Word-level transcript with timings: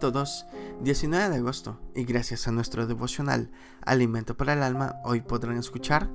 todos, 0.00 0.46
19 0.82 1.28
de 1.28 1.36
agosto 1.36 1.78
y 1.94 2.04
gracias 2.04 2.48
a 2.48 2.52
nuestro 2.52 2.86
devocional 2.86 3.50
Alimento 3.82 4.34
para 4.34 4.54
el 4.54 4.62
Alma, 4.62 4.96
hoy 5.04 5.20
podrán 5.20 5.58
escuchar 5.58 6.08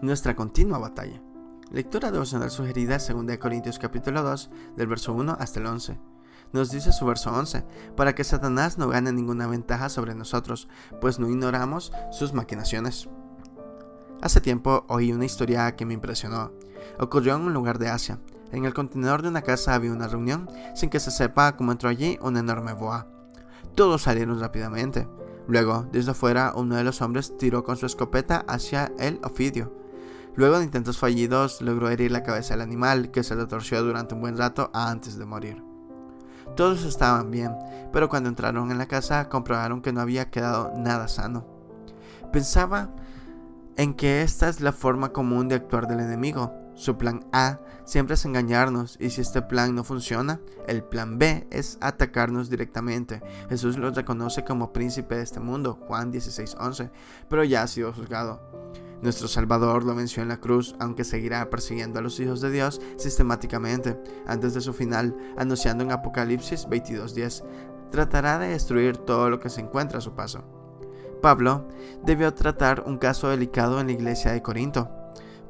nuestra 0.00 0.36
continua 0.36 0.78
batalla. 0.78 1.20
Lectura 1.72 2.12
devocional 2.12 2.52
sugerida 2.52 2.98
2 2.98 3.38
Corintios 3.38 3.80
capítulo 3.80 4.22
2 4.22 4.50
del 4.76 4.86
verso 4.86 5.12
1 5.12 5.36
hasta 5.40 5.58
el 5.58 5.66
11. 5.66 5.98
Nos 6.52 6.70
dice 6.70 6.92
su 6.92 7.04
verso 7.04 7.32
11, 7.32 7.64
para 7.96 8.14
que 8.14 8.22
Satanás 8.22 8.78
no 8.78 8.88
gane 8.88 9.12
ninguna 9.12 9.48
ventaja 9.48 9.88
sobre 9.88 10.14
nosotros, 10.14 10.68
pues 11.00 11.18
no 11.18 11.28
ignoramos 11.28 11.92
sus 12.12 12.32
maquinaciones. 12.32 13.08
Hace 14.20 14.40
tiempo 14.40 14.84
oí 14.88 15.12
una 15.12 15.24
historia 15.24 15.74
que 15.74 15.84
me 15.84 15.94
impresionó. 15.94 16.52
Ocurrió 17.00 17.34
en 17.34 17.42
un 17.42 17.54
lugar 17.54 17.80
de 17.80 17.88
Asia. 17.88 18.20
En 18.52 18.66
el 18.66 18.74
contenedor 18.74 19.22
de 19.22 19.30
una 19.30 19.42
casa 19.42 19.74
había 19.74 19.90
una 19.90 20.06
reunión 20.06 20.48
sin 20.76 20.90
que 20.90 21.00
se 21.00 21.10
sepa 21.10 21.56
cómo 21.56 21.72
entró 21.72 21.88
allí 21.88 22.20
una 22.22 22.38
enorme 22.38 22.72
boa. 22.72 23.08
Todos 23.74 24.02
salieron 24.02 24.40
rápidamente. 24.40 25.08
Luego, 25.48 25.86
desde 25.90 26.12
afuera, 26.12 26.52
uno 26.54 26.76
de 26.76 26.84
los 26.84 27.02
hombres 27.02 27.36
tiró 27.36 27.64
con 27.64 27.76
su 27.76 27.86
escopeta 27.86 28.44
hacia 28.46 28.92
el 28.98 29.20
ofidio. 29.24 29.72
Luego 30.34 30.58
de 30.58 30.64
intentos 30.64 30.98
fallidos, 30.98 31.60
logró 31.60 31.90
herir 31.90 32.10
la 32.10 32.22
cabeza 32.22 32.54
del 32.54 32.62
animal, 32.62 33.10
que 33.10 33.22
se 33.22 33.34
retorció 33.34 33.82
durante 33.82 34.14
un 34.14 34.20
buen 34.20 34.36
rato 34.36 34.70
antes 34.72 35.18
de 35.18 35.26
morir. 35.26 35.62
Todos 36.56 36.84
estaban 36.84 37.30
bien, 37.30 37.54
pero 37.92 38.08
cuando 38.08 38.28
entraron 38.28 38.70
en 38.70 38.78
la 38.78 38.86
casa 38.86 39.28
comprobaron 39.28 39.82
que 39.82 39.92
no 39.92 40.00
había 40.00 40.30
quedado 40.30 40.72
nada 40.76 41.08
sano. 41.08 41.46
Pensaba 42.32 42.90
en 43.76 43.94
que 43.94 44.22
esta 44.22 44.48
es 44.48 44.60
la 44.60 44.72
forma 44.72 45.12
común 45.12 45.48
de 45.48 45.54
actuar 45.54 45.86
del 45.86 46.00
enemigo. 46.00 46.52
Su 46.82 46.98
plan 46.98 47.24
A 47.30 47.60
siempre 47.84 48.14
es 48.14 48.24
engañarnos 48.24 48.96
y 48.98 49.10
si 49.10 49.20
este 49.20 49.40
plan 49.40 49.72
no 49.72 49.84
funciona, 49.84 50.40
el 50.66 50.82
plan 50.82 51.16
B 51.16 51.46
es 51.52 51.78
atacarnos 51.80 52.50
directamente. 52.50 53.22
Jesús 53.48 53.78
lo 53.78 53.92
reconoce 53.92 54.42
como 54.42 54.72
príncipe 54.72 55.14
de 55.14 55.22
este 55.22 55.38
mundo, 55.38 55.78
Juan 55.86 56.10
16:11, 56.10 56.90
pero 57.28 57.44
ya 57.44 57.62
ha 57.62 57.68
sido 57.68 57.92
juzgado. 57.92 58.40
Nuestro 59.00 59.28
Salvador 59.28 59.84
lo 59.84 59.94
venció 59.94 60.24
en 60.24 60.28
la 60.28 60.40
cruz, 60.40 60.74
aunque 60.80 61.04
seguirá 61.04 61.48
persiguiendo 61.50 62.00
a 62.00 62.02
los 62.02 62.18
hijos 62.18 62.40
de 62.40 62.50
Dios 62.50 62.80
sistemáticamente, 62.96 63.96
antes 64.26 64.52
de 64.52 64.60
su 64.60 64.72
final, 64.72 65.16
anunciando 65.38 65.84
en 65.84 65.92
Apocalipsis 65.92 66.66
22:10, 66.66 67.44
tratará 67.92 68.40
de 68.40 68.48
destruir 68.48 68.96
todo 68.96 69.30
lo 69.30 69.38
que 69.38 69.50
se 69.50 69.60
encuentra 69.60 69.98
a 69.98 70.00
su 70.00 70.16
paso. 70.16 70.42
Pablo 71.22 71.68
debió 72.04 72.34
tratar 72.34 72.82
un 72.84 72.98
caso 72.98 73.28
delicado 73.28 73.78
en 73.78 73.86
la 73.86 73.92
iglesia 73.92 74.32
de 74.32 74.42
Corinto. 74.42 74.90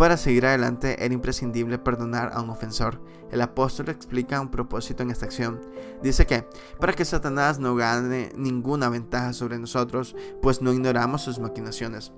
Para 0.00 0.16
seguir 0.16 0.46
adelante 0.46 1.04
era 1.04 1.12
imprescindible 1.12 1.76
perdonar 1.76 2.30
a 2.32 2.40
un 2.40 2.48
ofensor. 2.48 3.02
El 3.30 3.42
apóstol 3.42 3.90
explica 3.90 4.40
un 4.40 4.50
propósito 4.50 5.02
en 5.02 5.10
esta 5.10 5.26
acción. 5.26 5.60
Dice 6.02 6.24
que, 6.24 6.46
para 6.78 6.94
que 6.94 7.04
Satanás 7.04 7.58
no 7.58 7.74
gane 7.74 8.32
ninguna 8.34 8.88
ventaja 8.88 9.34
sobre 9.34 9.58
nosotros, 9.58 10.16
pues 10.40 10.62
no 10.62 10.72
ignoramos 10.72 11.20
sus 11.20 11.38
maquinaciones. 11.38 12.14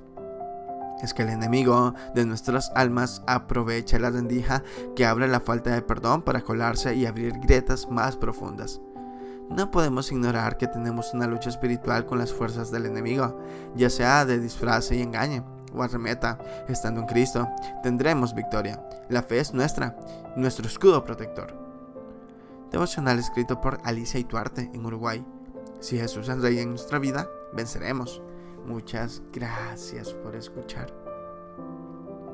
Es 1.02 1.12
que 1.12 1.22
el 1.22 1.30
enemigo 1.30 1.92
de 2.14 2.24
nuestras 2.24 2.70
almas 2.76 3.24
aprovecha 3.26 3.98
la 3.98 4.10
rendija 4.10 4.62
que 4.94 5.04
abre 5.04 5.26
la 5.26 5.40
falta 5.40 5.74
de 5.74 5.82
perdón 5.82 6.22
para 6.22 6.42
colarse 6.42 6.94
y 6.94 7.06
abrir 7.06 7.32
grietas 7.40 7.90
más 7.90 8.16
profundas. 8.16 8.80
No 9.50 9.72
podemos 9.72 10.12
ignorar 10.12 10.56
que 10.56 10.68
tenemos 10.68 11.12
una 11.14 11.26
lucha 11.26 11.50
espiritual 11.50 12.06
con 12.06 12.20
las 12.20 12.32
fuerzas 12.32 12.70
del 12.70 12.86
enemigo, 12.86 13.40
ya 13.74 13.90
sea 13.90 14.24
de 14.24 14.38
disfraz 14.38 14.92
y 14.92 15.02
engañe 15.02 15.42
o 15.74 15.82
arremeta, 15.82 16.38
estando 16.68 17.00
en 17.00 17.06
Cristo, 17.06 17.48
tendremos 17.82 18.34
victoria. 18.34 18.82
La 19.08 19.22
fe 19.22 19.38
es 19.38 19.54
nuestra, 19.54 19.96
nuestro 20.36 20.66
escudo 20.66 21.04
protector. 21.04 21.54
Devocional 22.70 23.18
escrito 23.18 23.60
por 23.60 23.78
Alicia 23.84 24.18
Ituarte 24.18 24.70
en 24.72 24.86
Uruguay. 24.86 25.24
Si 25.80 25.98
Jesús 25.98 26.28
es 26.28 26.40
rey 26.40 26.58
en 26.58 26.70
nuestra 26.70 26.98
vida, 26.98 27.28
venceremos. 27.52 28.22
Muchas 28.66 29.22
gracias 29.32 30.14
por 30.14 30.36
escuchar. 30.36 31.01